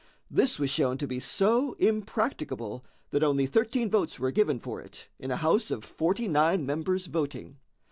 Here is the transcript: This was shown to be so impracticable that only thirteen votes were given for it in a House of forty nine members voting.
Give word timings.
This 0.31 0.57
was 0.57 0.71
shown 0.71 0.97
to 0.97 1.05
be 1.05 1.19
so 1.19 1.73
impracticable 1.73 2.83
that 3.11 3.21
only 3.21 3.45
thirteen 3.45 3.87
votes 3.87 4.19
were 4.19 4.31
given 4.31 4.59
for 4.59 4.81
it 4.81 5.07
in 5.19 5.29
a 5.29 5.35
House 5.37 5.69
of 5.69 5.83
forty 5.83 6.27
nine 6.27 6.65
members 6.65 7.05
voting. 7.05 7.59